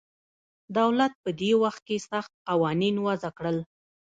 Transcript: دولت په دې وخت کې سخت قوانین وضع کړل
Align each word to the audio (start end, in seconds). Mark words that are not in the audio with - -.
دولت 0.77 1.13
په 1.23 1.29
دې 1.39 1.51
وخت 1.63 1.81
کې 1.87 1.97
سخت 2.09 2.31
قوانین 2.49 2.95
وضع 3.05 3.31
کړل 3.37 3.57